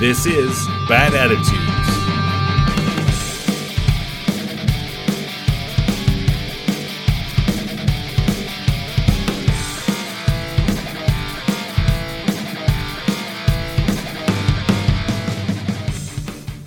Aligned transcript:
This 0.00 0.26
is 0.26 0.66
Bad 0.88 1.14
Attitudes. 1.14 1.54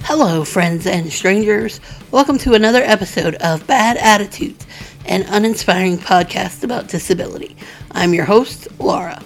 Hello, 0.04 0.46
friends 0.46 0.88
and 0.88 1.12
strangers. 1.12 1.82
Welcome 2.12 2.38
to 2.39 2.54
another 2.54 2.82
episode 2.82 3.36
of 3.36 3.68
Bad 3.68 3.98
Attitudes, 3.98 4.66
an 5.05 5.23
uninspiring 5.23 5.98
podcast 5.98 6.64
about 6.64 6.88
disability. 6.88 7.57
I'm 7.91 8.14
your 8.14 8.25
host, 8.25 8.70
Laura. 8.80 9.21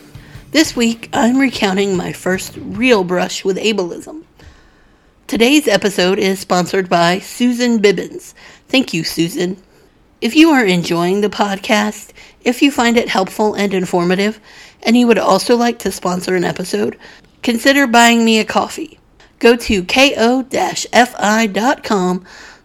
This 0.52 0.76
week, 0.76 1.10
I'm 1.14 1.40
recounting 1.40 1.96
my 1.96 2.12
first 2.12 2.58
real 2.58 3.05
brush 3.05 3.46
with 3.46 3.55
ableism. 3.55 4.26
Today's 5.26 5.66
episode 5.66 6.20
is 6.20 6.42
sponsored 6.42 6.90
by 6.90 7.20
Susan 7.20 7.82
Bibbins. 7.82 8.34
Thank 8.68 8.94
you, 8.94 9.06
Susan. 9.06 9.56
If 10.20 10.36
you 10.36 10.50
are 10.50 10.66
enjoying 10.66 11.22
the 11.22 11.30
podcast, 11.30 12.12
if 12.42 12.62
you 12.62 12.70
find 12.70 12.98
it 12.98 13.08
helpful 13.08 13.54
and 13.54 13.73
informative, 13.73 14.42
and 14.84 14.98
you 14.98 15.08
would 15.08 15.18
also 15.18 15.56
like 15.56 15.80
to 15.80 15.92
sponsor 15.92 16.36
an 16.36 16.44
episode, 16.44 16.98
consider 17.44 17.88
buying 17.88 18.26
me 18.26 18.38
a 18.38 18.44
coffee. 18.44 19.00
Go 19.40 19.56
to 19.56 19.86
ko-fi.com 19.86 20.66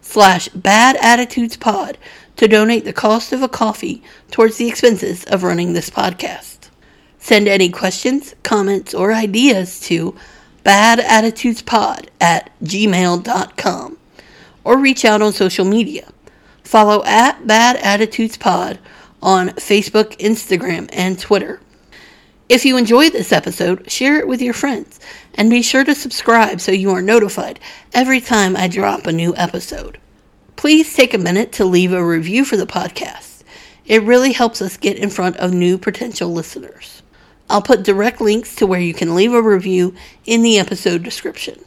slash 0.01 0.49
badattitudespod 0.49 1.95
to 2.35 2.47
donate 2.49 2.83
the 2.83 2.91
cost 2.91 3.31
of 3.31 3.41
a 3.41 3.47
coffee 3.47 4.03
towards 4.29 4.57
the 4.57 4.67
expenses 4.67 5.23
of 5.23 5.43
running 5.43 5.71
this 5.71 5.89
podcast. 5.89 6.56
Send 7.19 7.47
any 7.47 7.69
questions, 7.69 8.35
comments, 8.43 8.93
or 8.93 9.13
ideas 9.13 9.79
to 9.81 10.15
badattitudespod 10.63 12.07
at 12.19 12.51
gmail.com 12.63 13.97
or 14.63 14.77
reach 14.77 15.05
out 15.05 15.21
on 15.21 15.31
social 15.31 15.65
media. 15.65 16.09
Follow 16.63 17.03
at 17.05 17.47
Bad 17.47 17.77
Attitudes 17.77 18.35
Pod 18.35 18.79
on 19.21 19.49
Facebook, 19.49 20.17
Instagram, 20.17 20.89
and 20.91 21.17
Twitter. 21.17 21.61
If 22.49 22.65
you 22.65 22.77
enjoyed 22.77 23.13
this 23.13 23.31
episode, 23.31 23.89
share 23.89 24.19
it 24.19 24.27
with 24.27 24.41
your 24.41 24.53
friends 24.53 24.99
and 25.35 25.49
be 25.49 25.61
sure 25.61 25.83
to 25.83 25.95
subscribe 25.95 26.59
so 26.59 26.71
you 26.71 26.91
are 26.91 27.01
notified 27.01 27.59
every 27.93 28.19
time 28.21 28.55
I 28.55 28.67
drop 28.67 29.07
a 29.07 29.11
new 29.11 29.35
episode. 29.35 29.99
Please 30.55 30.93
take 30.93 31.13
a 31.13 31.17
minute 31.17 31.51
to 31.53 31.65
leave 31.65 31.93
a 31.93 32.05
review 32.05 32.43
for 32.43 32.57
the 32.57 32.65
podcast. 32.65 33.43
It 33.85 34.03
really 34.03 34.33
helps 34.33 34.61
us 34.61 34.75
get 34.75 34.97
in 34.97 35.09
front 35.09 35.37
of 35.37 35.53
new 35.53 35.77
potential 35.77 36.33
listeners. 36.33 37.03
I'll 37.49 37.61
put 37.61 37.83
direct 37.83 38.19
links 38.19 38.55
to 38.55 38.67
where 38.67 38.79
you 38.79 38.93
can 38.93 39.15
leave 39.15 39.33
a 39.33 39.41
review 39.41 39.95
in 40.25 40.41
the 40.41 40.59
episode 40.59 41.03
description. 41.03 41.59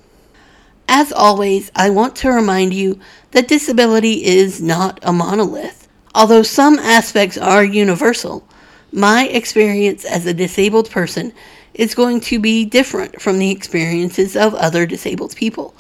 As 0.88 1.12
always, 1.12 1.70
I 1.74 1.90
want 1.90 2.16
to 2.16 2.30
remind 2.30 2.74
you 2.74 2.98
that 3.30 3.48
disability 3.48 4.24
is 4.24 4.60
not 4.60 4.98
a 5.02 5.12
monolith. 5.12 5.88
Although 6.14 6.42
some 6.42 6.78
aspects 6.78 7.38
are 7.38 7.64
universal, 7.64 8.46
my 8.92 9.26
experience 9.28 10.04
as 10.04 10.26
a 10.26 10.34
disabled 10.34 10.90
person 10.90 11.32
is 11.72 11.94
going 11.94 12.20
to 12.20 12.38
be 12.40 12.64
different 12.64 13.22
from 13.22 13.38
the 13.38 13.50
experiences 13.50 14.36
of 14.36 14.54
other 14.54 14.84
disabled 14.84 15.36
people. 15.36 15.74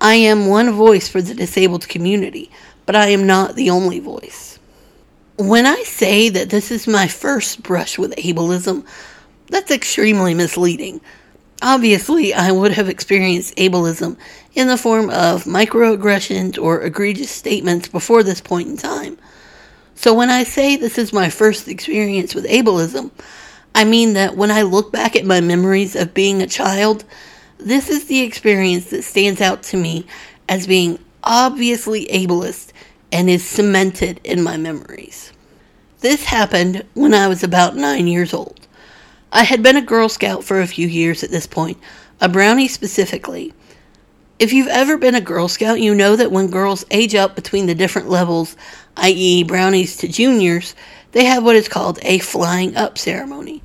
I 0.00 0.14
am 0.14 0.46
one 0.46 0.70
voice 0.70 1.08
for 1.08 1.20
the 1.20 1.34
disabled 1.34 1.88
community, 1.88 2.50
but 2.86 2.94
I 2.94 3.08
am 3.08 3.26
not 3.26 3.56
the 3.56 3.70
only 3.70 3.98
voice. 3.98 4.60
When 5.36 5.66
I 5.66 5.82
say 5.82 6.28
that 6.28 6.50
this 6.50 6.70
is 6.70 6.86
my 6.86 7.08
first 7.08 7.62
brush 7.62 7.98
with 7.98 8.14
ableism, 8.16 8.86
that's 9.48 9.70
extremely 9.70 10.34
misleading. 10.34 11.00
Obviously, 11.60 12.32
I 12.32 12.52
would 12.52 12.72
have 12.72 12.88
experienced 12.88 13.56
ableism 13.56 14.16
in 14.54 14.68
the 14.68 14.76
form 14.76 15.10
of 15.10 15.44
microaggressions 15.44 16.60
or 16.62 16.82
egregious 16.82 17.30
statements 17.30 17.88
before 17.88 18.22
this 18.22 18.40
point 18.40 18.68
in 18.68 18.76
time. 18.76 19.18
So 19.94 20.14
when 20.14 20.30
I 20.30 20.44
say 20.44 20.76
this 20.76 20.98
is 20.98 21.12
my 21.12 21.30
first 21.30 21.66
experience 21.66 22.34
with 22.34 22.46
ableism, 22.46 23.10
I 23.74 23.84
mean 23.84 24.12
that 24.12 24.36
when 24.36 24.50
I 24.50 24.62
look 24.62 24.92
back 24.92 25.16
at 25.16 25.24
my 25.24 25.40
memories 25.40 25.96
of 25.96 26.14
being 26.14 26.40
a 26.40 26.46
child, 26.46 27.04
this 27.58 27.88
is 27.88 28.04
the 28.04 28.20
experience 28.20 28.90
that 28.90 29.02
stands 29.02 29.40
out 29.40 29.64
to 29.64 29.76
me 29.76 30.06
as 30.48 30.66
being 30.68 30.98
obviously 31.24 32.06
ableist 32.06 32.72
and 33.10 33.28
is 33.28 33.44
cemented 33.44 34.20
in 34.22 34.42
my 34.42 34.56
memories. 34.56 35.32
This 36.00 36.24
happened 36.24 36.84
when 36.94 37.12
I 37.14 37.26
was 37.26 37.42
about 37.42 37.74
nine 37.74 38.06
years 38.06 38.32
old. 38.32 38.57
I 39.30 39.44
had 39.44 39.62
been 39.62 39.76
a 39.76 39.82
Girl 39.82 40.08
Scout 40.08 40.42
for 40.42 40.60
a 40.60 40.66
few 40.66 40.88
years 40.88 41.22
at 41.22 41.30
this 41.30 41.46
point, 41.46 41.76
a 42.20 42.30
brownie 42.30 42.68
specifically. 42.68 43.52
If 44.38 44.54
you've 44.54 44.68
ever 44.68 44.96
been 44.96 45.14
a 45.14 45.20
Girl 45.20 45.48
Scout, 45.48 45.80
you 45.80 45.94
know 45.94 46.16
that 46.16 46.32
when 46.32 46.50
girls 46.50 46.86
age 46.90 47.14
up 47.14 47.34
between 47.34 47.66
the 47.66 47.74
different 47.74 48.08
levels, 48.08 48.56
i.e., 48.96 49.44
brownies 49.44 49.98
to 49.98 50.08
juniors, 50.08 50.74
they 51.12 51.26
have 51.26 51.44
what 51.44 51.56
is 51.56 51.68
called 51.68 51.98
a 52.02 52.18
flying 52.20 52.74
up 52.74 52.96
ceremony. 52.96 53.62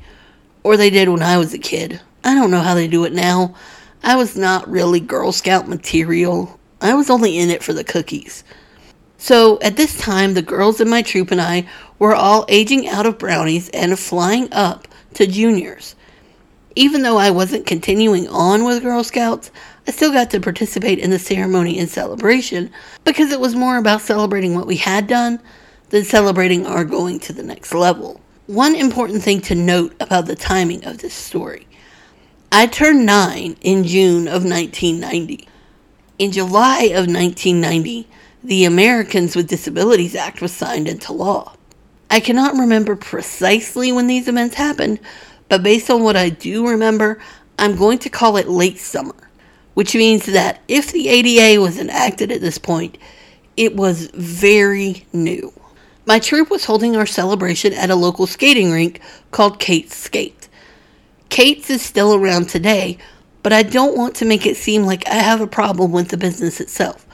Or 0.63 0.75
they 0.75 0.89
did 0.89 1.07
when 1.07 1.23
I 1.23 1.37
was 1.37 1.53
a 1.53 1.59
kid. 1.59 2.01
I 2.25 2.35
don't 2.35 2.51
know 2.51 2.61
how 2.61 2.75
they 2.75 2.87
do 2.89 3.05
it 3.05 3.13
now. 3.13 3.55
I 4.03 4.17
was 4.17 4.35
not 4.35 4.69
really 4.69 4.99
Girl 4.99 5.31
Scout 5.31 5.69
material. 5.69 6.59
I 6.81 6.93
was 6.93 7.09
only 7.09 7.37
in 7.37 7.49
it 7.49 7.63
for 7.63 7.71
the 7.71 7.85
cookies. 7.85 8.43
So 9.17 9.59
at 9.61 9.77
this 9.77 9.97
time, 9.97 10.33
the 10.33 10.41
girls 10.41 10.81
in 10.81 10.89
my 10.89 11.01
troop 11.03 11.31
and 11.31 11.39
I 11.39 11.69
were 11.99 12.13
all 12.15 12.45
aging 12.49 12.89
out 12.89 13.05
of 13.05 13.17
brownies 13.17 13.69
and 13.69 13.97
flying 13.97 14.51
up 14.51 14.89
to 15.15 15.27
juniors. 15.27 15.95
Even 16.75 17.03
though 17.03 17.17
I 17.17 17.29
wasn't 17.29 17.65
continuing 17.65 18.27
on 18.27 18.63
with 18.63 18.81
Girl 18.81 19.03
Scouts, 19.03 19.51
I 19.87 19.91
still 19.91 20.11
got 20.11 20.31
to 20.31 20.39
participate 20.39 20.99
in 20.99 21.11
the 21.11 21.19
ceremony 21.19 21.77
and 21.77 21.89
celebration 21.89 22.71
because 23.03 23.31
it 23.31 23.39
was 23.39 23.55
more 23.55 23.77
about 23.77 24.01
celebrating 24.01 24.55
what 24.55 24.67
we 24.67 24.77
had 24.77 25.07
done 25.07 25.39
than 25.89 26.03
celebrating 26.03 26.65
our 26.65 26.83
going 26.83 27.19
to 27.19 27.33
the 27.33 27.43
next 27.43 27.73
level. 27.73 28.19
One 28.47 28.75
important 28.75 29.23
thing 29.23 29.41
to 29.41 29.55
note 29.55 29.95
about 29.99 30.25
the 30.25 30.35
timing 30.35 30.83
of 30.85 30.97
this 30.97 31.13
story 31.13 31.67
I 32.55 32.67
turned 32.67 33.03
nine 33.03 33.55
in 33.61 33.83
June 33.83 34.27
of 34.27 34.45
1990. 34.45 35.47
In 36.19 36.31
July 36.31 36.83
of 36.83 37.07
1990, 37.07 38.07
the 38.43 38.65
Americans 38.65 39.35
with 39.35 39.47
Disabilities 39.47 40.13
Act 40.13 40.39
was 40.39 40.51
signed 40.51 40.87
into 40.87 41.13
law. 41.13 41.55
I 42.13 42.19
cannot 42.19 42.53
remember 42.53 42.95
precisely 42.95 43.91
when 43.91 44.05
these 44.05 44.27
events 44.27 44.53
happened, 44.53 44.99
but 45.49 45.63
based 45.63 45.89
on 45.89 46.03
what 46.03 46.15
I 46.15 46.29
do 46.29 46.69
remember, 46.69 47.19
I'm 47.57 47.75
going 47.75 47.97
to 47.97 48.09
call 48.11 48.37
it 48.37 48.47
late 48.47 48.77
summer, 48.77 49.15
which 49.73 49.95
means 49.95 50.27
that 50.27 50.61
if 50.67 50.91
the 50.91 51.07
ADA 51.07 51.59
was 51.59 51.79
enacted 51.79 52.31
at 52.31 52.39
this 52.39 52.59
point, 52.59 52.99
it 53.57 53.75
was 53.75 54.11
very 54.13 55.07
new. 55.11 55.51
My 56.05 56.19
troop 56.19 56.51
was 56.51 56.65
holding 56.65 56.95
our 56.95 57.07
celebration 57.07 57.73
at 57.73 57.89
a 57.89 57.95
local 57.95 58.27
skating 58.27 58.71
rink 58.71 59.01
called 59.31 59.59
Kate's 59.59 59.95
Skate. 59.95 60.49
Kate's 61.29 61.71
is 61.71 61.81
still 61.81 62.13
around 62.13 62.47
today, 62.47 62.99
but 63.41 63.53
I 63.53 63.63
don't 63.63 63.97
want 63.97 64.13
to 64.17 64.25
make 64.25 64.45
it 64.45 64.55
seem 64.55 64.83
like 64.83 65.07
I 65.07 65.15
have 65.15 65.41
a 65.41 65.47
problem 65.47 65.91
with 65.91 66.09
the 66.09 66.17
business 66.17 66.61
itself. 66.61 67.07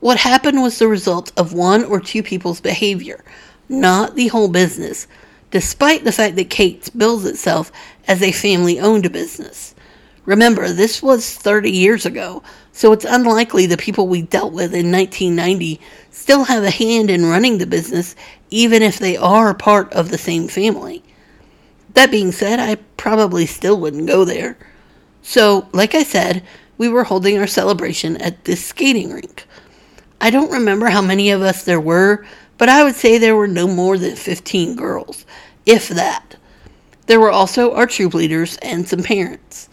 What 0.00 0.16
happened 0.16 0.62
was 0.62 0.78
the 0.78 0.88
result 0.88 1.30
of 1.36 1.52
one 1.52 1.84
or 1.84 2.00
two 2.00 2.22
people's 2.22 2.62
behavior 2.62 3.22
not 3.68 4.14
the 4.14 4.28
whole 4.28 4.48
business, 4.48 5.06
despite 5.50 6.04
the 6.04 6.12
fact 6.12 6.36
that 6.36 6.50
Kate's 6.50 6.90
bills 6.90 7.24
itself 7.24 7.70
as 8.06 8.22
a 8.22 8.32
family 8.32 8.80
owned 8.80 9.10
business. 9.12 9.74
Remember, 10.26 10.70
this 10.70 11.02
was 11.02 11.34
30 11.34 11.70
years 11.70 12.06
ago, 12.06 12.42
so 12.72 12.92
it's 12.92 13.04
unlikely 13.04 13.66
the 13.66 13.76
people 13.76 14.08
we 14.08 14.22
dealt 14.22 14.52
with 14.52 14.74
in 14.74 14.90
1990 14.90 15.80
still 16.10 16.44
have 16.44 16.64
a 16.64 16.70
hand 16.70 17.10
in 17.10 17.26
running 17.26 17.58
the 17.58 17.66
business, 17.66 18.16
even 18.50 18.82
if 18.82 18.98
they 18.98 19.16
are 19.16 19.54
part 19.54 19.92
of 19.92 20.10
the 20.10 20.18
same 20.18 20.48
family. 20.48 21.02
That 21.92 22.10
being 22.10 22.32
said, 22.32 22.58
I 22.58 22.76
probably 22.96 23.46
still 23.46 23.78
wouldn't 23.78 24.08
go 24.08 24.24
there. 24.24 24.56
So, 25.22 25.68
like 25.72 25.94
I 25.94 26.02
said, 26.02 26.42
we 26.76 26.88
were 26.88 27.04
holding 27.04 27.38
our 27.38 27.46
celebration 27.46 28.16
at 28.16 28.44
this 28.44 28.64
skating 28.64 29.12
rink. 29.12 29.46
I 30.20 30.30
don't 30.30 30.50
remember 30.50 30.88
how 30.88 31.02
many 31.02 31.30
of 31.30 31.42
us 31.42 31.64
there 31.64 31.80
were, 31.80 32.26
but 32.58 32.68
I 32.68 32.84
would 32.84 32.94
say 32.94 33.18
there 33.18 33.36
were 33.36 33.48
no 33.48 33.66
more 33.66 33.98
than 33.98 34.16
15 34.16 34.76
girls, 34.76 35.24
if 35.66 35.88
that. 35.88 36.36
There 37.06 37.20
were 37.20 37.30
also 37.30 37.74
our 37.74 37.86
troop 37.86 38.14
leaders 38.14 38.56
and 38.62 38.88
some 38.88 39.02
parents. 39.02 39.68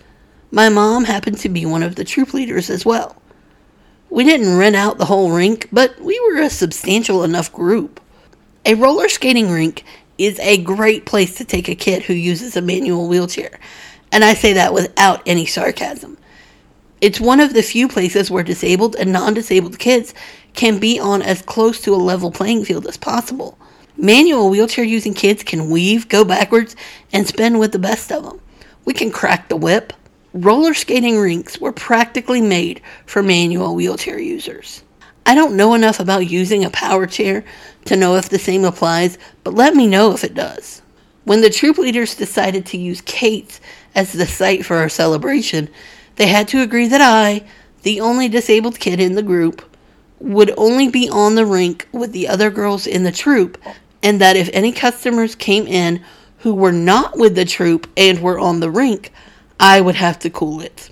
My 0.52 0.70
mom 0.70 1.06
happened 1.06 1.38
to 1.40 1.50
be 1.50 1.66
one 1.66 1.84
of 1.84 1.96
the 1.96 2.04
troop 2.04 2.34
leaders 2.34 2.70
as 2.70 2.86
well. 2.86 3.22
We 4.10 4.26
didn't 4.26 4.58
rent 4.58 4.76
out 4.76 4.98
the 4.98 5.06
whole 5.06 5.32
rink, 5.32 5.70
but 5.72 5.98
we 6.02 6.20
were 6.20 6.42
a 6.42 6.50
substantial 6.50 7.24
enough 7.24 7.54
group. 7.54 8.02
A 8.66 8.76
roller 8.76 9.08
skating 9.08 9.50
rink 9.50 9.86
is 10.18 10.38
a 10.40 10.58
great 10.58 11.06
place 11.06 11.36
to 11.36 11.46
take 11.46 11.70
a 11.70 11.76
kid 11.76 12.04
who 12.04 12.14
uses 12.14 12.58
a 12.58 12.62
manual 12.62 13.08
wheelchair, 13.08 13.60
and 14.12 14.24
I 14.24 14.34
say 14.34 14.54
that 14.54 14.74
without 14.74 15.22
any 15.26 15.46
sarcasm. 15.46 16.18
It's 17.02 17.20
one 17.20 17.40
of 17.40 17.56
the 17.56 17.64
few 17.64 17.88
places 17.88 18.30
where 18.30 18.44
disabled 18.44 18.96
and 18.96 19.12
non 19.12 19.34
disabled 19.34 19.80
kids 19.80 20.14
can 20.54 20.78
be 20.78 21.00
on 21.00 21.24
as 21.24 21.42
close 21.42 21.82
to 21.82 21.96
a 21.96 21.98
level 21.98 22.30
playing 22.30 22.64
field 22.64 22.86
as 22.86 22.96
possible. 22.96 23.58
Manual 23.98 24.52
wheelchair 24.52 24.86
using 24.86 25.16
kids 25.16 25.42
can 25.42 25.72
weave, 25.72 26.08
go 26.10 26.24
backwards, 26.24 26.76
and 27.12 27.28
spin 27.28 27.58
with 27.58 27.72
the 27.72 27.80
best 27.80 28.12
of 28.12 28.24
them. 28.24 28.40
We 28.86 28.94
can 28.94 29.10
crack 29.10 29.50
the 29.50 29.58
whip. 29.58 29.94
roller 30.34 30.76
skating 30.76 31.18
rinks 31.18 31.60
were 31.60 31.74
practically 31.74 32.40
made 32.40 32.82
for 33.08 33.24
manual 33.24 33.74
wheelchair 33.74 34.20
users. 34.20 34.84
I 35.26 35.34
don't 35.34 35.58
know 35.58 35.74
enough 35.74 36.00
about 36.00 36.30
using 36.30 36.64
a 36.64 36.70
power 36.70 37.08
chair 37.08 37.44
to 37.86 37.96
know 37.96 38.16
if 38.16 38.30
the 38.30 38.40
same 38.40 38.64
applies, 38.64 39.18
but 39.44 39.56
let 39.56 39.76
me 39.76 39.88
know 39.88 40.14
if 40.14 40.24
it 40.24 40.36
does. 40.36 40.84
When 41.24 41.42
the 41.42 41.50
troop 41.50 41.80
leaders 41.80 42.16
decided 42.16 42.66
to 42.68 42.78
use 42.78 43.02
Kate's 43.02 43.60
as 43.96 44.14
the 44.14 44.26
site 44.26 44.66
for 44.66 44.78
our 44.78 44.90
celebration, 44.90 45.68
they 46.16 46.28
had 46.28 46.48
to 46.50 46.62
agree 46.62 46.88
that 46.88 47.02
I, 47.02 47.44
the 47.84 48.02
only 48.02 48.28
disabled 48.28 48.80
kid 48.80 49.00
in 49.00 49.16
the 49.16 49.24
group, 49.24 49.64
would 50.20 50.54
only 50.58 50.88
be 50.88 51.10
on 51.10 51.36
the 51.36 51.46
rink 51.46 51.88
with 51.92 52.12
the 52.12 52.28
other 52.28 52.52
girls 52.52 52.86
in 52.86 53.04
the 53.04 53.12
troop, 53.12 53.58
and 54.04 54.22
that 54.22 54.36
if 54.36 54.50
any 54.54 54.72
customers 54.72 55.36
came 55.36 55.68
in 55.68 56.04
who 56.40 56.54
were 56.54 56.72
not 56.72 57.18
with 57.18 57.36
the 57.36 57.46
troop 57.46 57.90
and 57.98 58.20
were 58.20 58.40
on 58.40 58.60
the 58.60 58.70
rink, 58.70 59.12
I 59.60 59.82
would 59.82 59.96
have 59.96 60.20
to 60.20 60.30
cool 60.30 60.62
it. 60.62 60.92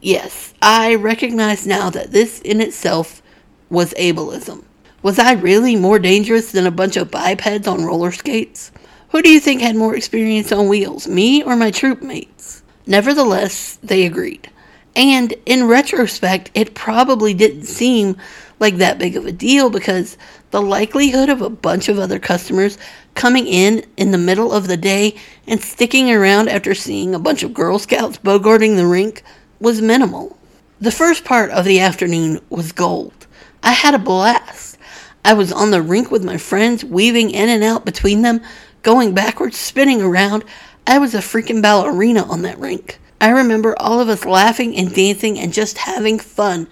Yes, 0.00 0.54
I 0.60 0.94
recognize 0.94 1.66
now 1.66 1.90
that 1.90 2.12
this 2.12 2.40
in 2.40 2.60
itself 2.60 3.22
was 3.70 3.94
ableism. 3.94 4.64
Was 5.02 5.18
I 5.18 5.32
really 5.32 5.76
more 5.76 5.98
dangerous 5.98 6.52
than 6.52 6.66
a 6.66 6.70
bunch 6.70 6.96
of 6.96 7.10
bipeds 7.10 7.66
on 7.66 7.84
roller 7.84 8.12
skates? 8.12 8.72
Who 9.10 9.22
do 9.22 9.30
you 9.30 9.40
think 9.40 9.60
had 9.60 9.76
more 9.76 9.96
experience 9.96 10.50
on 10.52 10.68
wheels, 10.68 11.06
me 11.06 11.42
or 11.42 11.56
my 11.56 11.70
troop 11.70 12.02
mates? 12.02 12.62
Nevertheless, 12.86 13.78
they 13.82 14.06
agreed. 14.06 14.50
And 14.94 15.34
in 15.44 15.68
retrospect, 15.68 16.50
it 16.54 16.74
probably 16.74 17.34
didn't 17.34 17.64
seem 17.64 18.16
like 18.58 18.76
that 18.76 18.98
big 18.98 19.16
of 19.16 19.26
a 19.26 19.32
deal 19.32 19.68
because 19.68 20.16
the 20.50 20.62
likelihood 20.62 21.28
of 21.28 21.42
a 21.42 21.50
bunch 21.50 21.88
of 21.88 21.98
other 21.98 22.18
customers 22.18 22.78
coming 23.14 23.46
in 23.46 23.84
in 23.96 24.10
the 24.10 24.18
middle 24.18 24.52
of 24.52 24.68
the 24.68 24.76
day 24.76 25.16
and 25.46 25.60
sticking 25.60 26.10
around 26.10 26.48
after 26.48 26.74
seeing 26.74 27.14
a 27.14 27.18
bunch 27.18 27.42
of 27.42 27.52
Girl 27.52 27.78
Scouts 27.78 28.18
bogarting 28.18 28.76
the 28.76 28.86
rink 28.86 29.22
was 29.60 29.82
minimal. 29.82 30.38
The 30.80 30.90
first 30.90 31.24
part 31.24 31.50
of 31.50 31.64
the 31.64 31.80
afternoon 31.80 32.40
was 32.48 32.72
gold. 32.72 33.26
I 33.62 33.72
had 33.72 33.94
a 33.94 33.98
blast. 33.98 34.78
I 35.24 35.32
was 35.32 35.52
on 35.52 35.70
the 35.70 35.82
rink 35.82 36.10
with 36.10 36.24
my 36.24 36.36
friends, 36.36 36.84
weaving 36.84 37.30
in 37.30 37.48
and 37.48 37.64
out 37.64 37.84
between 37.84 38.22
them, 38.22 38.40
going 38.82 39.12
backwards, 39.12 39.56
spinning 39.56 40.00
around. 40.00 40.44
I 40.86 40.98
was 40.98 41.14
a 41.14 41.18
freaking 41.18 41.60
ballerina 41.60 42.22
on 42.22 42.42
that 42.42 42.58
rink. 42.58 42.98
I 43.20 43.30
remember 43.30 43.74
all 43.78 44.00
of 44.00 44.08
us 44.08 44.24
laughing 44.24 44.76
and 44.76 44.94
dancing 44.94 45.38
and 45.38 45.52
just 45.52 45.78
having 45.78 46.18
fun 46.18 46.68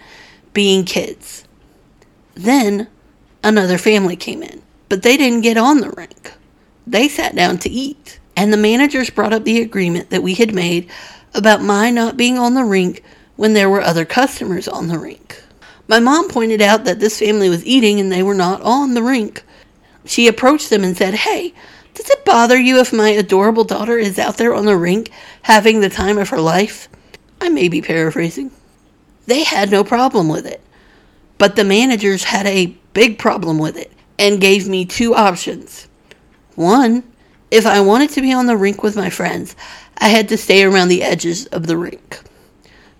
being 0.52 0.84
kids. 0.84 1.44
Then 2.34 2.88
another 3.42 3.78
family 3.78 4.16
came 4.16 4.42
in, 4.42 4.62
but 4.88 5.02
they 5.02 5.16
didn't 5.16 5.40
get 5.40 5.56
on 5.56 5.80
the 5.80 5.90
rink. 5.90 6.32
They 6.86 7.08
sat 7.08 7.34
down 7.34 7.58
to 7.58 7.70
eat, 7.70 8.20
and 8.36 8.52
the 8.52 8.58
managers 8.58 9.10
brought 9.10 9.32
up 9.32 9.44
the 9.44 9.60
agreement 9.62 10.10
that 10.10 10.22
we 10.22 10.34
had 10.34 10.54
made 10.54 10.90
about 11.34 11.62
my 11.62 11.90
not 11.90 12.16
being 12.16 12.38
on 12.38 12.54
the 12.54 12.64
rink 12.64 13.02
when 13.36 13.54
there 13.54 13.70
were 13.70 13.80
other 13.80 14.04
customers 14.04 14.68
on 14.68 14.88
the 14.88 14.98
rink. 14.98 15.42
My 15.88 15.98
mom 15.98 16.28
pointed 16.28 16.62
out 16.62 16.84
that 16.84 17.00
this 17.00 17.18
family 17.18 17.48
was 17.48 17.64
eating 17.64 18.00
and 18.00 18.12
they 18.12 18.22
were 18.22 18.34
not 18.34 18.62
on 18.62 18.94
the 18.94 19.02
rink. 19.02 19.42
She 20.04 20.28
approached 20.28 20.70
them 20.70 20.84
and 20.84 20.96
said, 20.96 21.14
Hey, 21.14 21.54
does 21.94 22.10
it 22.10 22.24
bother 22.24 22.58
you 22.58 22.80
if 22.80 22.92
my 22.92 23.10
adorable 23.10 23.64
daughter 23.64 23.96
is 23.96 24.18
out 24.18 24.36
there 24.36 24.52
on 24.52 24.66
the 24.66 24.76
rink 24.76 25.10
having 25.42 25.80
the 25.80 25.88
time 25.88 26.18
of 26.18 26.28
her 26.30 26.40
life? 26.40 26.88
I 27.40 27.48
may 27.48 27.68
be 27.68 27.80
paraphrasing. 27.80 28.50
They 29.26 29.44
had 29.44 29.70
no 29.70 29.84
problem 29.84 30.28
with 30.28 30.46
it. 30.46 30.60
But 31.38 31.56
the 31.56 31.64
managers 31.64 32.24
had 32.24 32.46
a 32.46 32.76
big 32.92 33.18
problem 33.18 33.58
with 33.58 33.76
it 33.76 33.92
and 34.18 34.40
gave 34.40 34.68
me 34.68 34.84
two 34.84 35.14
options. 35.14 35.88
One, 36.54 37.04
if 37.50 37.66
I 37.66 37.80
wanted 37.80 38.10
to 38.10 38.20
be 38.20 38.32
on 38.32 38.46
the 38.46 38.56
rink 38.56 38.82
with 38.82 38.96
my 38.96 39.10
friends, 39.10 39.54
I 39.98 40.08
had 40.08 40.28
to 40.28 40.36
stay 40.36 40.64
around 40.64 40.88
the 40.88 41.02
edges 41.02 41.46
of 41.46 41.66
the 41.66 41.76
rink. 41.76 42.20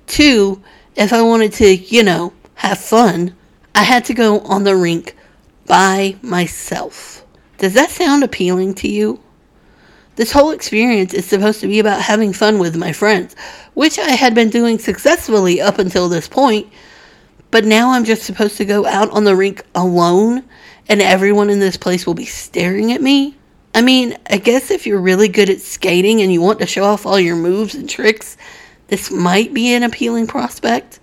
Two, 0.06 0.62
if 0.96 1.12
I 1.12 1.22
wanted 1.22 1.52
to, 1.54 1.74
you 1.74 2.02
know, 2.02 2.32
have 2.56 2.78
fun, 2.78 3.34
I 3.74 3.82
had 3.82 4.04
to 4.06 4.14
go 4.14 4.40
on 4.40 4.62
the 4.64 4.76
rink 4.76 5.16
by 5.66 6.16
myself. 6.22 7.23
Does 7.58 7.74
that 7.74 7.90
sound 7.90 8.24
appealing 8.24 8.74
to 8.76 8.88
you? 8.88 9.20
This 10.16 10.32
whole 10.32 10.52
experience 10.52 11.12
is 11.12 11.24
supposed 11.24 11.60
to 11.60 11.66
be 11.66 11.80
about 11.80 12.00
having 12.00 12.32
fun 12.32 12.58
with 12.58 12.76
my 12.76 12.92
friends, 12.92 13.34
which 13.74 13.98
I 13.98 14.10
had 14.10 14.34
been 14.34 14.50
doing 14.50 14.78
successfully 14.78 15.60
up 15.60 15.78
until 15.78 16.08
this 16.08 16.28
point, 16.28 16.68
but 17.50 17.64
now 17.64 17.90
I'm 17.90 18.04
just 18.04 18.22
supposed 18.22 18.56
to 18.58 18.64
go 18.64 18.86
out 18.86 19.10
on 19.10 19.24
the 19.24 19.34
rink 19.34 19.64
alone 19.74 20.44
and 20.88 21.00
everyone 21.00 21.50
in 21.50 21.60
this 21.60 21.76
place 21.76 22.06
will 22.06 22.14
be 22.14 22.26
staring 22.26 22.92
at 22.92 23.02
me? 23.02 23.36
I 23.74 23.82
mean, 23.82 24.16
I 24.30 24.36
guess 24.36 24.70
if 24.70 24.86
you're 24.86 25.00
really 25.00 25.28
good 25.28 25.50
at 25.50 25.60
skating 25.60 26.20
and 26.22 26.32
you 26.32 26.40
want 26.40 26.60
to 26.60 26.66
show 26.66 26.84
off 26.84 27.06
all 27.06 27.18
your 27.18 27.36
moves 27.36 27.74
and 27.74 27.88
tricks, 27.88 28.36
this 28.88 29.10
might 29.10 29.52
be 29.52 29.74
an 29.74 29.82
appealing 29.82 30.26
prospect. 30.26 31.00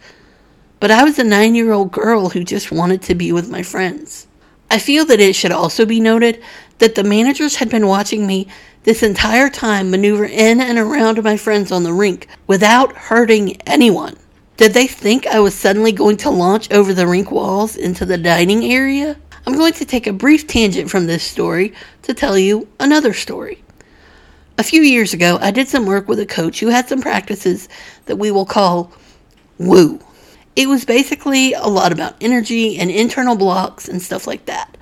But 0.79 0.91
I 0.91 1.03
was 1.03 1.19
a 1.19 1.23
nine 1.23 1.53
year 1.53 1.73
old 1.73 1.91
girl 1.91 2.29
who 2.29 2.43
just 2.43 2.71
wanted 2.71 3.01
to 3.03 3.15
be 3.15 3.31
with 3.31 3.49
my 3.49 3.61
friends. 3.63 4.27
I 4.71 4.79
feel 4.79 5.03
that 5.07 5.19
it 5.19 5.35
should 5.35 5.51
also 5.51 5.85
be 5.85 5.99
noted 5.99 6.41
that 6.79 6.95
the 6.95 7.03
managers 7.03 7.57
had 7.57 7.69
been 7.69 7.87
watching 7.87 8.25
me 8.25 8.47
this 8.83 9.03
entire 9.03 9.49
time 9.49 9.91
maneuver 9.91 10.23
in 10.23 10.61
and 10.61 10.79
around 10.79 11.21
my 11.21 11.35
friends 11.35 11.73
on 11.73 11.83
the 11.83 11.91
rink 11.91 12.25
without 12.47 12.95
hurting 12.95 13.61
anyone. 13.67 14.15
Did 14.55 14.73
they 14.73 14.87
think 14.87 15.27
I 15.27 15.41
was 15.41 15.55
suddenly 15.55 15.91
going 15.91 16.15
to 16.17 16.29
launch 16.29 16.71
over 16.71 16.93
the 16.93 17.05
rink 17.05 17.31
walls 17.31 17.75
into 17.75 18.05
the 18.05 18.17
dining 18.17 18.63
area? 18.63 19.17
I'm 19.45 19.57
going 19.57 19.73
to 19.73 19.83
take 19.83 20.07
a 20.07 20.13
brief 20.13 20.47
tangent 20.47 20.89
from 20.89 21.05
this 21.05 21.23
story 21.23 21.73
to 22.03 22.13
tell 22.13 22.37
you 22.37 22.69
another 22.79 23.11
story. 23.11 23.61
A 24.57 24.63
few 24.63 24.83
years 24.83 25.13
ago, 25.13 25.37
I 25.41 25.51
did 25.51 25.67
some 25.67 25.85
work 25.85 26.07
with 26.07 26.19
a 26.21 26.25
coach 26.25 26.61
who 26.61 26.67
had 26.67 26.87
some 26.87 27.01
practices 27.01 27.67
that 28.05 28.15
we 28.15 28.31
will 28.31 28.45
call 28.45 28.93
woo. 29.57 29.99
It 30.55 30.67
was 30.67 30.83
basically 30.85 31.53
a 31.53 31.67
lot 31.67 31.91
about 31.91 32.15
energy 32.19 32.77
and 32.77 32.91
internal 32.91 33.35
blocks 33.35 33.87
and 33.87 34.01
stuff 34.01 34.27
like 34.27 34.45
that. 34.45 34.77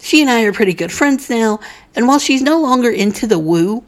She 0.00 0.20
and 0.20 0.28
I 0.28 0.42
are 0.42 0.52
pretty 0.52 0.74
good 0.74 0.92
friends 0.92 1.30
now, 1.30 1.60
and 1.94 2.06
while 2.06 2.18
she's 2.18 2.42
no 2.42 2.60
longer 2.60 2.90
into 2.90 3.26
the 3.26 3.38
woo, 3.38 3.84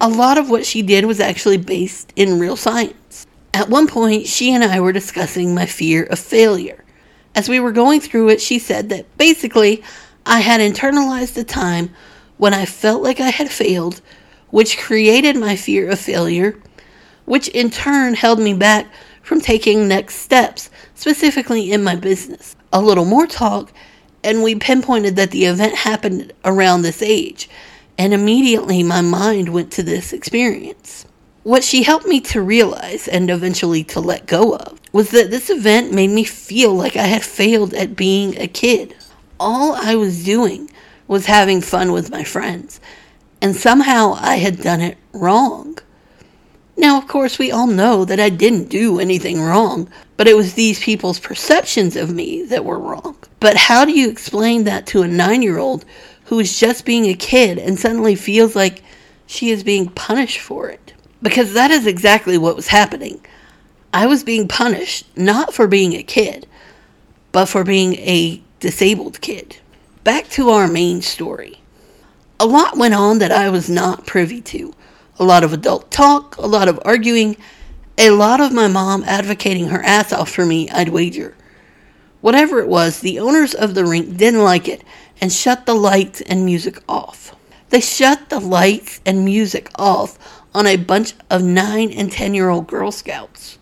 a 0.00 0.08
lot 0.08 0.36
of 0.36 0.50
what 0.50 0.66
she 0.66 0.82
did 0.82 1.06
was 1.06 1.20
actually 1.20 1.56
based 1.56 2.12
in 2.16 2.38
real 2.38 2.56
science. 2.56 3.26
At 3.54 3.70
one 3.70 3.86
point, 3.86 4.26
she 4.26 4.52
and 4.52 4.64
I 4.64 4.80
were 4.80 4.92
discussing 4.92 5.54
my 5.54 5.64
fear 5.64 6.02
of 6.04 6.18
failure. 6.18 6.84
As 7.34 7.48
we 7.48 7.60
were 7.60 7.72
going 7.72 8.00
through 8.00 8.30
it, 8.30 8.40
she 8.40 8.58
said 8.58 8.88
that 8.90 9.16
basically 9.16 9.82
I 10.26 10.40
had 10.40 10.60
internalized 10.60 11.34
the 11.34 11.44
time 11.44 11.90
when 12.36 12.52
I 12.52 12.66
felt 12.66 13.02
like 13.02 13.20
I 13.20 13.30
had 13.30 13.50
failed, 13.50 14.00
which 14.50 14.78
created 14.78 15.36
my 15.36 15.56
fear 15.56 15.88
of 15.88 16.00
failure, 16.00 16.58
which 17.24 17.48
in 17.48 17.70
turn 17.70 18.14
held 18.14 18.40
me 18.40 18.54
back 18.54 18.92
from 19.24 19.40
taking 19.40 19.88
next 19.88 20.16
steps, 20.16 20.70
specifically 20.94 21.72
in 21.72 21.82
my 21.82 21.96
business. 21.96 22.54
A 22.72 22.80
little 22.80 23.06
more 23.06 23.26
talk, 23.26 23.72
and 24.22 24.42
we 24.42 24.54
pinpointed 24.54 25.16
that 25.16 25.30
the 25.30 25.46
event 25.46 25.74
happened 25.74 26.32
around 26.44 26.82
this 26.82 27.02
age, 27.02 27.48
and 27.98 28.12
immediately 28.12 28.82
my 28.82 29.00
mind 29.00 29.48
went 29.48 29.72
to 29.72 29.82
this 29.82 30.12
experience. 30.12 31.06
What 31.42 31.64
she 31.64 31.82
helped 31.82 32.06
me 32.06 32.20
to 32.20 32.42
realize 32.42 33.08
and 33.08 33.30
eventually 33.30 33.82
to 33.84 34.00
let 34.00 34.26
go 34.26 34.56
of 34.56 34.78
was 34.92 35.10
that 35.10 35.30
this 35.30 35.50
event 35.50 35.92
made 35.92 36.10
me 36.10 36.24
feel 36.24 36.74
like 36.74 36.96
I 36.96 37.06
had 37.06 37.24
failed 37.24 37.74
at 37.74 37.96
being 37.96 38.38
a 38.38 38.46
kid. 38.46 38.94
All 39.40 39.74
I 39.74 39.94
was 39.96 40.24
doing 40.24 40.70
was 41.08 41.26
having 41.26 41.60
fun 41.60 41.92
with 41.92 42.10
my 42.10 42.24
friends, 42.24 42.80
and 43.40 43.56
somehow 43.56 44.16
I 44.18 44.36
had 44.36 44.62
done 44.62 44.80
it 44.80 44.98
wrong. 45.12 45.78
Now, 46.76 46.98
of 46.98 47.06
course, 47.06 47.38
we 47.38 47.52
all 47.52 47.68
know 47.68 48.04
that 48.04 48.18
I 48.18 48.30
didn't 48.30 48.68
do 48.68 48.98
anything 48.98 49.40
wrong, 49.40 49.88
but 50.16 50.26
it 50.26 50.36
was 50.36 50.54
these 50.54 50.80
people's 50.80 51.20
perceptions 51.20 51.94
of 51.94 52.12
me 52.12 52.42
that 52.44 52.64
were 52.64 52.78
wrong. 52.78 53.16
But 53.38 53.56
how 53.56 53.84
do 53.84 53.92
you 53.92 54.08
explain 54.08 54.64
that 54.64 54.86
to 54.88 55.02
a 55.02 55.08
nine 55.08 55.42
year 55.42 55.58
old 55.58 55.84
who 56.24 56.40
is 56.40 56.58
just 56.58 56.84
being 56.84 57.06
a 57.06 57.14
kid 57.14 57.58
and 57.58 57.78
suddenly 57.78 58.16
feels 58.16 58.56
like 58.56 58.82
she 59.26 59.50
is 59.50 59.62
being 59.62 59.88
punished 59.88 60.40
for 60.40 60.68
it? 60.68 60.94
Because 61.22 61.54
that 61.54 61.70
is 61.70 61.86
exactly 61.86 62.36
what 62.38 62.56
was 62.56 62.68
happening. 62.68 63.24
I 63.92 64.06
was 64.06 64.24
being 64.24 64.48
punished 64.48 65.06
not 65.16 65.54
for 65.54 65.68
being 65.68 65.92
a 65.92 66.02
kid, 66.02 66.46
but 67.30 67.46
for 67.46 67.62
being 67.62 67.94
a 67.94 68.42
disabled 68.58 69.20
kid. 69.20 69.58
Back 70.02 70.28
to 70.30 70.50
our 70.50 70.66
main 70.66 71.02
story. 71.02 71.60
A 72.40 72.46
lot 72.46 72.76
went 72.76 72.94
on 72.94 73.20
that 73.20 73.30
I 73.30 73.48
was 73.48 73.70
not 73.70 74.06
privy 74.06 74.40
to. 74.42 74.74
A 75.18 75.24
lot 75.24 75.44
of 75.44 75.52
adult 75.52 75.90
talk, 75.90 76.36
a 76.38 76.46
lot 76.46 76.68
of 76.68 76.80
arguing, 76.84 77.36
a 77.96 78.10
lot 78.10 78.40
of 78.40 78.52
my 78.52 78.66
mom 78.66 79.04
advocating 79.04 79.68
her 79.68 79.82
ass 79.82 80.12
off 80.12 80.30
for 80.30 80.44
me, 80.44 80.68
I'd 80.70 80.88
wager. 80.88 81.36
Whatever 82.20 82.58
it 82.58 82.68
was, 82.68 83.00
the 83.00 83.20
owners 83.20 83.54
of 83.54 83.74
the 83.74 83.84
rink 83.84 84.16
didn't 84.16 84.42
like 84.42 84.66
it 84.66 84.82
and 85.20 85.32
shut 85.32 85.66
the 85.66 85.74
lights 85.74 86.20
and 86.22 86.44
music 86.44 86.78
off. 86.88 87.36
They 87.70 87.80
shut 87.80 88.28
the 88.28 88.40
lights 88.40 89.00
and 89.06 89.24
music 89.24 89.70
off 89.76 90.18
on 90.54 90.66
a 90.66 90.76
bunch 90.76 91.14
of 91.30 91.42
9 91.42 91.90
and 91.90 92.10
10 92.10 92.34
year 92.34 92.48
old 92.48 92.66
Girl 92.66 92.90
Scouts. 92.90 93.58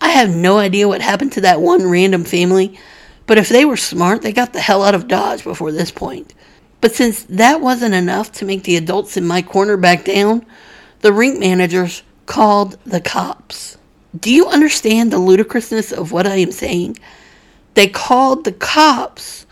I 0.00 0.08
have 0.10 0.34
no 0.34 0.58
idea 0.58 0.88
what 0.88 1.00
happened 1.00 1.32
to 1.32 1.40
that 1.42 1.60
one 1.60 1.88
random 1.88 2.24
family, 2.24 2.78
but 3.26 3.38
if 3.38 3.48
they 3.48 3.64
were 3.64 3.76
smart, 3.76 4.22
they 4.22 4.32
got 4.32 4.52
the 4.52 4.60
hell 4.60 4.82
out 4.82 4.94
of 4.94 5.08
Dodge 5.08 5.44
before 5.44 5.72
this 5.72 5.90
point. 5.90 6.34
But 6.80 6.92
since 6.92 7.22
that 7.24 7.60
wasn't 7.60 7.94
enough 7.94 8.32
to 8.32 8.44
make 8.44 8.64
the 8.64 8.76
adults 8.76 9.16
in 9.16 9.24
my 9.24 9.42
corner 9.42 9.76
back 9.76 10.04
down, 10.04 10.44
the 11.02 11.12
rink 11.12 11.38
managers 11.38 12.02
called 12.26 12.78
the 12.84 13.00
cops. 13.00 13.76
Do 14.18 14.32
you 14.32 14.46
understand 14.46 15.12
the 15.12 15.18
ludicrousness 15.18 15.92
of 15.92 16.12
what 16.12 16.26
I 16.26 16.36
am 16.36 16.52
saying? 16.52 16.98
They 17.74 17.88
called 17.88 18.44
the 18.44 18.52
cops 18.52 19.46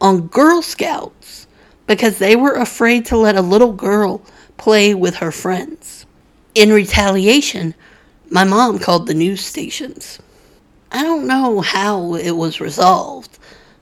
on 0.00 0.28
Girl 0.28 0.62
Scouts 0.62 1.46
because 1.86 2.18
they 2.18 2.34
were 2.34 2.54
afraid 2.54 3.06
to 3.06 3.16
let 3.16 3.36
a 3.36 3.42
little 3.42 3.72
girl 3.72 4.22
play 4.56 4.94
with 4.94 5.16
her 5.16 5.30
friends. 5.30 6.06
In 6.54 6.72
retaliation, 6.72 7.74
my 8.30 8.44
mom 8.44 8.78
called 8.78 9.06
the 9.06 9.14
news 9.14 9.44
stations. 9.44 10.18
I 10.90 11.02
don't 11.02 11.26
know 11.26 11.60
how 11.60 12.14
it 12.14 12.30
was 12.30 12.60
resolved. 12.60 13.38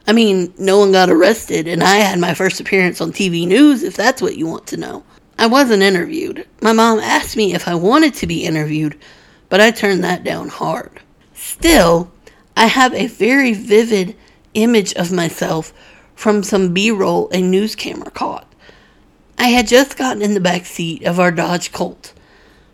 I 0.06 0.12
mean, 0.12 0.52
no 0.58 0.78
one 0.80 0.92
got 0.92 1.10
arrested, 1.10 1.68
and 1.68 1.82
I 1.82 1.96
had 1.96 2.18
my 2.18 2.34
first 2.34 2.60
appearance 2.60 3.00
on 3.00 3.12
TV 3.12 3.46
news, 3.46 3.82
if 3.82 3.94
that's 3.94 4.20
what 4.20 4.36
you 4.36 4.46
want 4.46 4.66
to 4.68 4.76
know. 4.76 5.04
I 5.38 5.46
wasn't 5.46 5.82
interviewed. 5.82 6.46
My 6.62 6.72
mom 6.72 6.98
asked 6.98 7.36
me 7.36 7.54
if 7.54 7.66
I 7.66 7.74
wanted 7.74 8.14
to 8.14 8.26
be 8.26 8.44
interviewed, 8.44 8.98
but 9.48 9.60
I 9.60 9.70
turned 9.70 10.04
that 10.04 10.24
down 10.24 10.48
hard. 10.48 11.00
Still, 11.34 12.10
I 12.56 12.66
have 12.66 12.94
a 12.94 13.08
very 13.08 13.52
vivid 13.52 14.16
image 14.54 14.94
of 14.94 15.12
myself 15.12 15.72
from 16.14 16.42
some 16.42 16.72
B 16.72 16.90
roll 16.90 17.28
a 17.30 17.42
news 17.42 17.74
camera 17.74 18.10
caught. 18.10 18.46
I 19.36 19.48
had 19.48 19.66
just 19.66 19.96
gotten 19.96 20.22
in 20.22 20.34
the 20.34 20.40
back 20.40 20.64
seat 20.64 21.04
of 21.04 21.18
our 21.18 21.32
Dodge 21.32 21.72
Colt. 21.72 22.12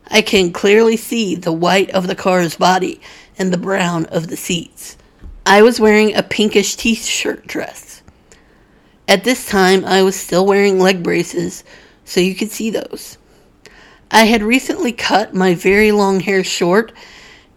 I 0.08 0.22
can 0.22 0.52
clearly 0.52 0.96
see 0.96 1.34
the 1.34 1.52
white 1.52 1.90
of 1.90 2.06
the 2.06 2.14
car's 2.14 2.56
body 2.56 3.00
and 3.38 3.52
the 3.52 3.58
brown 3.58 4.04
of 4.06 4.28
the 4.28 4.36
seats. 4.36 4.98
I 5.46 5.62
was 5.62 5.80
wearing 5.80 6.14
a 6.14 6.22
pinkish 6.22 6.76
t 6.76 6.94
shirt 6.94 7.46
dress. 7.46 8.02
At 9.08 9.24
this 9.24 9.46
time, 9.46 9.84
I 9.84 10.02
was 10.02 10.14
still 10.14 10.46
wearing 10.46 10.78
leg 10.78 11.02
braces, 11.02 11.64
so 12.10 12.18
you 12.18 12.34
could 12.34 12.50
see 12.50 12.70
those. 12.70 13.18
I 14.10 14.24
had 14.24 14.42
recently 14.42 14.90
cut 14.90 15.32
my 15.32 15.54
very 15.54 15.92
long 15.92 16.18
hair 16.18 16.42
short, 16.42 16.92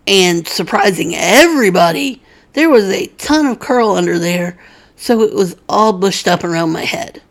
and 0.06 0.48
surprising 0.48 1.16
everybody, 1.16 2.22
there 2.54 2.70
was 2.70 2.86
a 2.86 3.08
ton 3.18 3.48
of 3.48 3.60
curl 3.60 3.90
under 3.90 4.20
there, 4.20 4.60
so 4.96 5.22
it 5.22 5.34
was 5.34 5.58
all 5.68 5.94
bushed 5.94 6.28
up 6.28 6.44
around 6.44 6.72
my 6.72 6.84
head. 6.84 7.24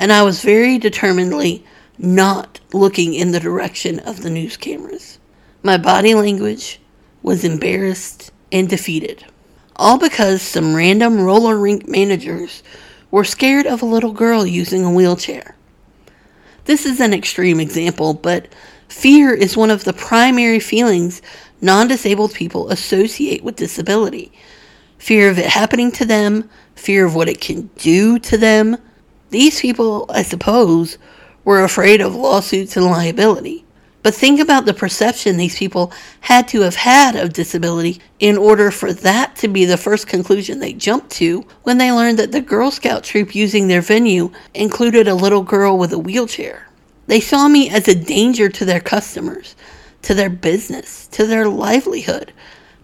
And 0.00 0.12
I 0.12 0.24
was 0.24 0.42
very 0.42 0.76
determinedly 0.76 1.64
not 1.98 2.58
looking 2.72 3.14
in 3.14 3.30
the 3.30 3.40
direction 3.40 4.00
of 4.00 4.22
the 4.22 4.30
news 4.30 4.56
cameras. 4.56 5.20
My 5.62 5.78
body 5.78 6.14
language 6.14 6.80
was 7.22 7.44
embarrassed 7.44 8.32
and 8.50 8.68
defeated 8.68 9.24
all 9.76 9.98
because 9.98 10.42
some 10.42 10.74
random 10.74 11.20
roller 11.20 11.56
rink 11.56 11.86
managers 11.86 12.62
were 13.10 13.24
scared 13.24 13.66
of 13.66 13.82
a 13.82 13.86
little 13.86 14.12
girl 14.12 14.46
using 14.46 14.84
a 14.84 14.90
wheelchair. 14.90 15.55
This 16.66 16.86
is 16.86 17.00
an 17.00 17.14
extreme 17.14 17.60
example, 17.60 18.14
but 18.14 18.48
fear 18.88 19.32
is 19.34 19.56
one 19.56 19.70
of 19.70 19.84
the 19.84 19.92
primary 19.92 20.60
feelings 20.60 21.22
non 21.60 21.88
disabled 21.88 22.34
people 22.34 22.70
associate 22.70 23.42
with 23.42 23.56
disability 23.56 24.32
fear 24.98 25.30
of 25.30 25.38
it 25.38 25.46
happening 25.46 25.92
to 25.92 26.04
them, 26.04 26.48
fear 26.74 27.04
of 27.04 27.14
what 27.14 27.28
it 27.28 27.40
can 27.40 27.70
do 27.76 28.18
to 28.18 28.36
them. 28.38 28.76
These 29.30 29.60
people, 29.60 30.06
I 30.08 30.22
suppose, 30.22 30.98
were 31.44 31.62
afraid 31.62 32.00
of 32.00 32.14
lawsuits 32.14 32.76
and 32.76 32.86
liability. 32.86 33.65
But 34.06 34.14
think 34.14 34.38
about 34.38 34.66
the 34.66 34.72
perception 34.72 35.36
these 35.36 35.58
people 35.58 35.92
had 36.20 36.46
to 36.50 36.60
have 36.60 36.76
had 36.76 37.16
of 37.16 37.32
disability 37.32 38.00
in 38.20 38.38
order 38.38 38.70
for 38.70 38.92
that 38.92 39.34
to 39.38 39.48
be 39.48 39.64
the 39.64 39.76
first 39.76 40.06
conclusion 40.06 40.60
they 40.60 40.74
jumped 40.74 41.10
to 41.14 41.44
when 41.64 41.78
they 41.78 41.90
learned 41.90 42.20
that 42.20 42.30
the 42.30 42.40
Girl 42.40 42.70
Scout 42.70 43.02
troop 43.02 43.34
using 43.34 43.66
their 43.66 43.80
venue 43.80 44.30
included 44.54 45.08
a 45.08 45.14
little 45.16 45.42
girl 45.42 45.76
with 45.76 45.92
a 45.92 45.98
wheelchair. 45.98 46.68
They 47.08 47.18
saw 47.18 47.48
me 47.48 47.68
as 47.68 47.88
a 47.88 47.96
danger 47.96 48.48
to 48.48 48.64
their 48.64 48.78
customers, 48.78 49.56
to 50.02 50.14
their 50.14 50.30
business, 50.30 51.08
to 51.08 51.26
their 51.26 51.48
livelihood. 51.48 52.32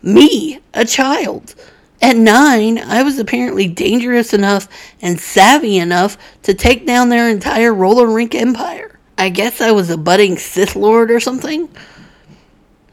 Me, 0.03 0.59
a 0.75 0.85
child. 0.85 1.55
At 2.01 2.17
nine, 2.17 2.79
I 2.81 3.05
was 3.05 3.21
apparently 3.21 3.69
dangerous 3.69 4.35
enough 4.35 4.67
and 5.01 5.21
savvy 5.21 5.79
enough 5.79 6.19
to 6.43 6.53
take 6.53 6.85
down 6.85 7.11
their 7.11 7.29
entire 7.29 7.73
roller 7.73 8.09
rink 8.09 8.35
empire. 8.35 8.92
I 9.19 9.29
guess 9.29 9.61
I 9.61 9.73
was 9.73 9.91
a 9.91 9.97
budding 9.97 10.39
Sith 10.39 10.75
Lord 10.77 11.11
or 11.11 11.21
something. 11.21 11.69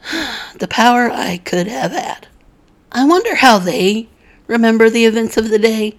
the 0.58 0.68
power 0.68 1.10
I 1.10 1.38
could 1.38 1.66
have 1.66 1.92
had. 1.92 2.28
I 2.92 3.04
wonder 3.06 3.34
how 3.34 3.58
they 3.58 4.08
remember 4.46 4.90
the 4.90 5.04
events 5.04 5.36
of 5.36 5.48
the 5.48 5.58
day. 5.58 5.96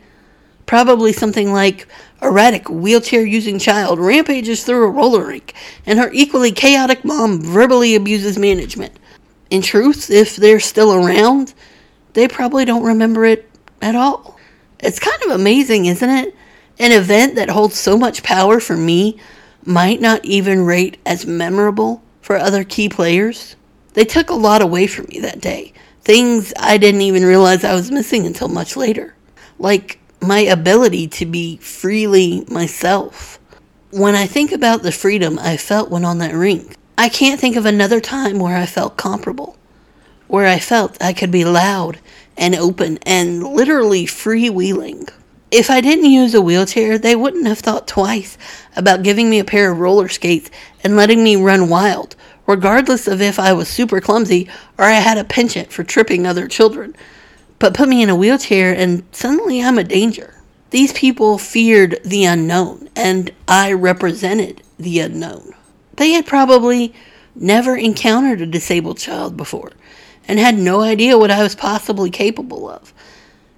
Probably 0.65 1.11
something 1.11 1.51
like 1.51 1.87
erratic 2.21 2.69
wheelchair 2.69 3.25
using 3.25 3.59
child 3.59 3.99
rampages 3.99 4.63
through 4.63 4.85
a 4.85 4.89
roller 4.89 5.25
rink, 5.25 5.53
and 5.85 5.99
her 5.99 6.11
equally 6.13 6.51
chaotic 6.51 7.03
mom 7.03 7.41
verbally 7.41 7.95
abuses 7.95 8.37
management. 8.37 8.93
In 9.49 9.61
truth, 9.61 10.09
if 10.09 10.35
they're 10.35 10.59
still 10.59 10.93
around, 10.93 11.53
they 12.13 12.27
probably 12.27 12.63
don't 12.63 12.83
remember 12.83 13.25
it 13.25 13.49
at 13.81 13.95
all. 13.95 14.37
It's 14.79 14.99
kind 14.99 15.21
of 15.23 15.31
amazing, 15.31 15.85
isn't 15.85 16.09
it? 16.09 16.35
An 16.79 16.91
event 16.91 17.35
that 17.35 17.49
holds 17.49 17.75
so 17.75 17.97
much 17.97 18.23
power 18.23 18.59
for 18.59 18.77
me 18.77 19.19
might 19.65 20.01
not 20.01 20.23
even 20.25 20.65
rate 20.65 20.97
as 21.05 21.25
memorable 21.25 22.01
for 22.21 22.35
other 22.37 22.63
key 22.63 22.89
players. 22.89 23.55
They 23.93 24.05
took 24.05 24.29
a 24.29 24.35
lot 24.35 24.61
away 24.61 24.87
from 24.87 25.05
me 25.09 25.19
that 25.19 25.41
day, 25.41 25.73
things 26.01 26.53
I 26.57 26.77
didn't 26.77 27.01
even 27.01 27.25
realize 27.25 27.63
I 27.63 27.75
was 27.75 27.91
missing 27.91 28.25
until 28.25 28.47
much 28.47 28.75
later, 28.77 29.15
like 29.59 29.99
my 30.21 30.39
ability 30.39 31.07
to 31.07 31.25
be 31.25 31.57
freely 31.57 32.45
myself. 32.49 33.39
When 33.91 34.15
I 34.15 34.25
think 34.25 34.51
about 34.51 34.83
the 34.83 34.91
freedom 34.91 35.37
I 35.39 35.57
felt 35.57 35.89
when 35.89 36.05
on 36.05 36.19
that 36.19 36.33
rink, 36.33 36.75
I 36.97 37.09
can't 37.09 37.39
think 37.39 37.55
of 37.55 37.65
another 37.65 37.99
time 37.99 38.39
where 38.39 38.55
I 38.55 38.65
felt 38.65 38.97
comparable, 38.97 39.57
where 40.27 40.47
I 40.47 40.59
felt 40.59 41.01
I 41.01 41.13
could 41.13 41.31
be 41.31 41.43
loud 41.43 41.99
and 42.37 42.55
open 42.55 42.99
and 43.05 43.43
literally 43.43 44.05
freewheeling. 44.05 45.11
If 45.51 45.69
I 45.69 45.81
didn't 45.81 46.05
use 46.05 46.33
a 46.33 46.41
wheelchair, 46.41 46.97
they 46.97 47.13
wouldn't 47.13 47.45
have 47.45 47.59
thought 47.59 47.85
twice 47.85 48.37
about 48.77 49.03
giving 49.03 49.29
me 49.29 49.37
a 49.37 49.43
pair 49.43 49.69
of 49.69 49.79
roller 49.79 50.07
skates 50.07 50.49
and 50.81 50.95
letting 50.95 51.25
me 51.25 51.35
run 51.35 51.67
wild, 51.67 52.15
regardless 52.47 53.05
of 53.05 53.21
if 53.21 53.37
I 53.37 53.51
was 53.51 53.67
super 53.67 53.99
clumsy 53.99 54.49
or 54.77 54.85
I 54.85 54.91
had 54.91 55.17
a 55.17 55.25
penchant 55.25 55.73
for 55.73 55.83
tripping 55.83 56.25
other 56.25 56.47
children. 56.47 56.95
But 57.59 57.73
put 57.73 57.89
me 57.89 58.01
in 58.01 58.09
a 58.09 58.15
wheelchair 58.15 58.73
and 58.73 59.03
suddenly 59.11 59.61
I'm 59.61 59.77
a 59.77 59.83
danger. 59.83 60.35
These 60.69 60.93
people 60.93 61.37
feared 61.37 61.99
the 62.05 62.23
unknown, 62.23 62.87
and 62.95 63.29
I 63.45 63.73
represented 63.73 64.63
the 64.79 65.01
unknown. 65.01 65.53
They 65.97 66.11
had 66.11 66.25
probably 66.25 66.93
never 67.35 67.75
encountered 67.75 68.39
a 68.39 68.45
disabled 68.45 68.99
child 68.99 69.35
before 69.35 69.73
and 70.29 70.39
had 70.39 70.57
no 70.57 70.79
idea 70.79 71.17
what 71.17 71.29
I 71.29 71.43
was 71.43 71.55
possibly 71.55 72.09
capable 72.09 72.69
of. 72.69 72.93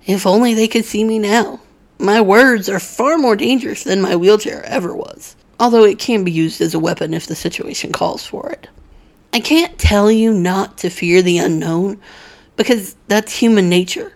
If 0.07 0.25
only 0.25 0.55
they 0.55 0.67
could 0.67 0.85
see 0.85 1.03
me 1.03 1.19
now. 1.19 1.59
My 1.99 2.21
words 2.21 2.69
are 2.69 2.79
far 2.79 3.17
more 3.17 3.35
dangerous 3.35 3.83
than 3.83 4.01
my 4.01 4.15
wheelchair 4.15 4.63
ever 4.65 4.93
was, 4.93 5.35
although 5.59 5.83
it 5.83 5.99
can 5.99 6.23
be 6.23 6.31
used 6.31 6.59
as 6.59 6.73
a 6.73 6.79
weapon 6.79 7.13
if 7.13 7.27
the 7.27 7.35
situation 7.35 7.91
calls 7.91 8.25
for 8.25 8.49
it. 8.49 8.67
I 9.31 9.39
can't 9.39 9.77
tell 9.79 10.11
you 10.11 10.33
not 10.33 10.77
to 10.79 10.89
fear 10.89 11.21
the 11.21 11.37
unknown 11.37 11.99
because 12.55 12.95
that's 13.07 13.35
human 13.35 13.69
nature, 13.69 14.13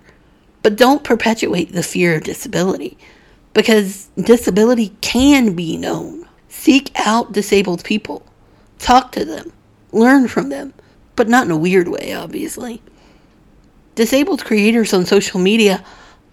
but 0.62 0.75
don't 0.75 1.03
perpetuate 1.03 1.72
the 1.72 1.84
fear 1.84 2.15
of 2.15 2.24
disability 2.24 2.98
because 3.53 4.10
disability 4.15 4.89
can 5.01 5.55
be 5.55 5.77
known. 5.77 6.27
Seek 6.50 6.91
out 6.96 7.31
disabled 7.31 7.84
people, 7.84 8.24
talk 8.77 9.12
to 9.13 9.25
them, 9.25 9.51
learn 9.91 10.27
from 10.27 10.50
them, 10.50 10.74
but 11.15 11.27
not 11.27 11.46
in 11.46 11.51
a 11.51 11.57
weird 11.57 11.88
way, 11.88 12.13
obviously. 12.13 12.81
Disabled 13.96 14.46
creators 14.46 14.93
on 14.93 15.05
social 15.05 15.39
media 15.39 15.84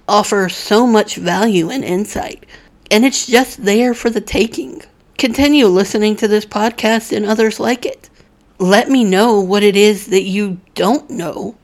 offer 0.09 0.49
so 0.49 0.87
much 0.87 1.17
value 1.17 1.71
and 1.71 1.85
insight, 1.85 2.47
and 2.91 3.05
it's 3.05 3.27
just 3.27 3.65
there 3.65 3.95
for 3.95 4.11
the 4.11 4.21
taking. 4.21 4.83
Continue 5.19 5.67
listening 5.67 6.17
to 6.17 6.29
this 6.29 6.45
podcast 6.45 7.17
and 7.17 7.25
others 7.25 7.61
like 7.61 7.87
it. 7.87 8.11
Let 8.59 8.89
me 8.89 9.05
know 9.05 9.41
what 9.41 9.63
it 9.63 9.77
is 9.77 10.07
that 10.09 10.23
you 10.23 10.61
don't 10.75 11.09
know, 11.11 11.57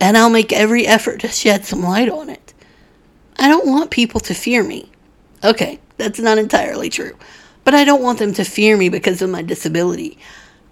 and 0.00 0.16
I'll 0.16 0.30
make 0.30 0.52
every 0.52 0.86
effort 0.86 1.20
to 1.20 1.28
shed 1.28 1.64
some 1.64 1.82
light 1.82 2.08
on 2.08 2.30
it. 2.30 2.54
I 3.38 3.48
don't 3.48 3.66
want 3.66 3.90
people 3.90 4.20
to 4.20 4.34
fear 4.34 4.62
me. 4.62 4.90
Okay, 5.42 5.80
that's 5.96 6.18
not 6.18 6.38
entirely 6.38 6.90
true, 6.90 7.16
but 7.64 7.74
I 7.74 7.84
don't 7.84 8.02
want 8.02 8.18
them 8.18 8.34
to 8.34 8.44
fear 8.44 8.76
me 8.76 8.88
because 8.88 9.22
of 9.22 9.30
my 9.30 9.42
disability. 9.42 10.18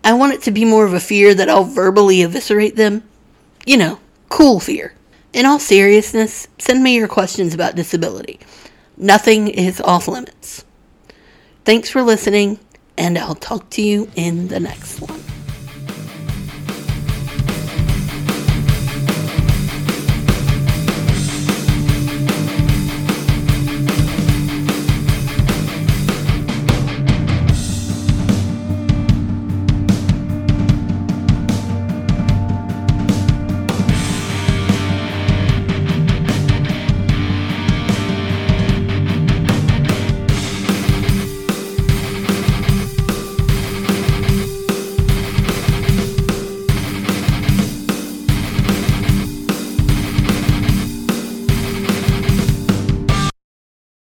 I 0.04 0.12
want 0.12 0.34
it 0.34 0.42
to 0.42 0.50
be 0.50 0.64
more 0.64 0.84
of 0.84 0.94
a 0.94 1.00
fear 1.00 1.34
that 1.34 1.48
I'll 1.48 1.64
verbally 1.64 2.22
eviscerate 2.22 2.76
them. 2.76 3.02
You 3.66 3.76
know, 3.78 4.00
cool 4.28 4.60
fear. 4.60 4.94
In 5.32 5.44
all 5.44 5.58
seriousness, 5.58 6.48
send 6.58 6.82
me 6.82 6.96
your 6.96 7.08
questions 7.08 7.52
about 7.54 7.74
disability. 7.74 8.40
Nothing 8.96 9.48
is 9.48 9.80
off 9.80 10.08
limits. 10.08 10.64
Thanks 11.64 11.90
for 11.90 12.02
listening, 12.02 12.58
and 12.96 13.18
I'll 13.18 13.34
talk 13.34 13.68
to 13.70 13.82
you 13.82 14.10
in 14.16 14.48
the 14.48 14.58
next 14.58 15.00
one. 15.00 15.22